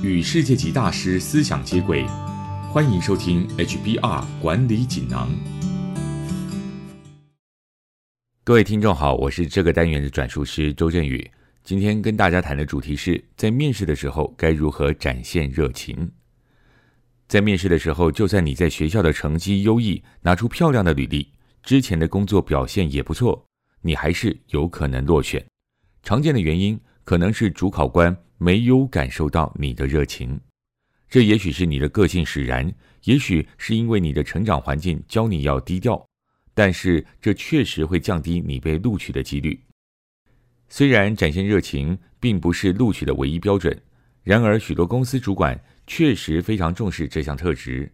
[0.00, 2.06] 与世界级大师思想接轨，
[2.70, 5.28] 欢迎收听 HBR 管理锦囊。
[8.44, 11.28] 各位听众好，我是这个单元的转述师周振宇。
[11.64, 16.08] 今天跟大家谈的主题是在面试的时候该如何展现热情。
[17.26, 21.32] 在面试的时候，就算你在学校的成绩优异，拿出漂亮的履历，
[21.64, 23.44] 之前的工作表现也不错，
[23.82, 25.44] 你还是有可能落选。
[26.04, 30.40] 常见的原因可能是主考官没有感受到你的热情，
[31.08, 32.72] 这也许是你的个性使然，
[33.04, 36.08] 也许是因为你的成长环境教你要低调，
[36.54, 39.60] 但是这确实会降低你被录取的几率。
[40.68, 43.76] 虽然展现热情并不是录取的唯一标准，
[44.22, 47.90] 然而许多公司主管确实非常重视这项特质。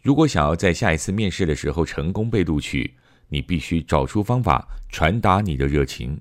[0.00, 2.94] 如果想要在下一次面试的时候成功被录取，
[3.28, 6.20] 你必须找出方法传达你的热情。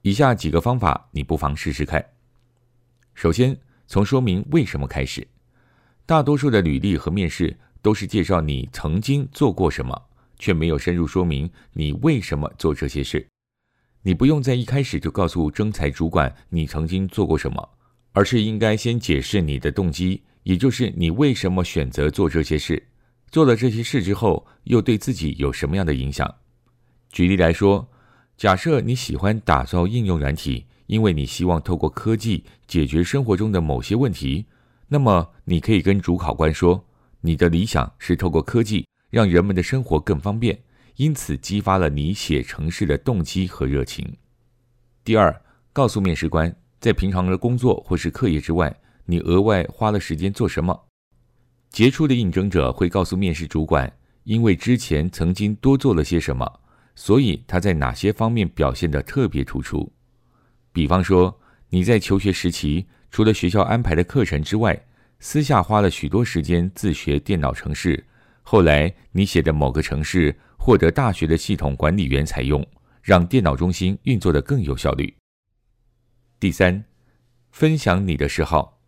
[0.00, 2.04] 以下几个方法，你不妨试试看。
[3.14, 5.26] 首先，从说明为什么开始。
[6.06, 10.02] 大多数的履历和面试都是介绍你曾经做过什么，
[10.38, 13.26] 却没有深入说明你为什么做这些事。
[14.02, 17.68] 你不用在一开始就告诉征才主管你曾经做过什么，
[18.12, 22.82] 而是应该先解释你的动机，也就是你为什么选择做这些事。
[23.30, 26.34] 做了这些事之后，又对自己有什么样的影响？
[27.10, 27.88] 举例来说。
[28.38, 34.44] 假设你喜欢打造应用软体，因为你希望透过科技解决生活中的某些问题，
[34.88, 36.84] 那么你可以跟主考官说，
[37.22, 40.62] 你的理想是透过科技让人们的生活更方便，
[40.96, 44.18] 因此激发了你写程式的动机和热情。
[45.02, 45.34] 第二，
[45.72, 50.78] 告诉面试官，在平常的工作或是课业之外，你额外花了时间做什么。
[51.70, 53.90] 杰出的应征者会告诉面试主管，
[54.24, 56.60] 因为之前曾经多做了些什么。
[56.94, 59.90] 所以他在哪些方面表现得特别突出？
[60.72, 64.84] 比方说，你在求学时期，除了学校安排的课程之外，
[65.20, 68.04] 私下花了许多时间自学电脑程式。
[68.42, 72.66] 后来你写的某个程式获得大学的系统管理员采用，
[73.02, 75.14] 让电脑中心运作的更有效率。
[76.40, 76.84] 第三，
[77.50, 78.80] 分享你的嗜好。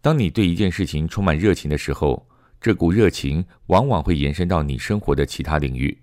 [0.00, 2.28] 当你对一件事情充满热情的时候，
[2.60, 5.98] 这股热情往往会延伸到你生活的其他领域。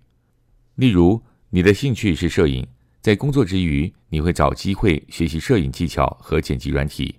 [0.76, 2.68] 例如，你的兴趣是摄影，
[3.02, 7.16] 在工作之余，你会找机会学习摄影技巧和剪辑软体，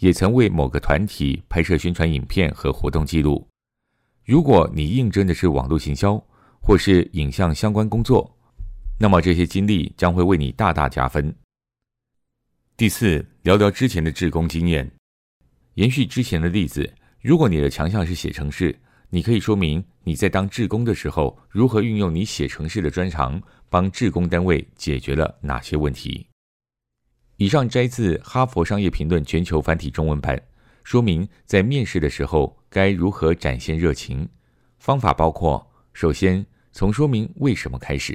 [0.00, 3.46] 也曾为某个团体拍摄宣传影片和活动记录。
[4.24, 6.20] 如果你应征的是网络行销
[6.60, 8.36] 或是影像相关工作，
[8.98, 11.32] 那么这些经历将会为你大大加分。
[12.76, 14.90] 第四，聊聊之前的志工经验。
[15.74, 18.76] 延续之前的例子，如果你的强项是写程式。
[19.12, 26.28] 你可以说明你在当志工的时候，如何运用你写程式的专长，帮志工单位解决了哪些问题。
[27.36, 30.40] 以上摘自《哈佛商业评论》全球繁体中文版，
[30.84, 34.28] 说明在面试的时候该如何展现热情。
[34.78, 38.14] 方法包括：首先，从说明为什么开始；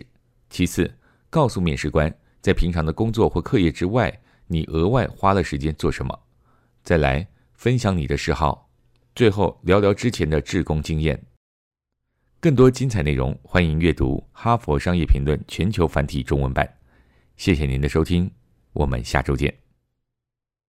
[0.49, 0.89] 其次，
[1.29, 4.17] 告诉面试官在平常的工作或课业之外，
[4.47, 6.13] 你额外花了时间做什么；
[6.83, 8.69] 再来，分享你的嗜好。
[9.15, 11.17] 最后聊聊之前的制工经验。
[12.41, 16.69] 更多精彩内容，欢迎阅读《哈佛商业评论》全球繁体中文版。
[17.37, 18.29] 谢谢您的收听，
[18.73, 19.64] 我们下周见。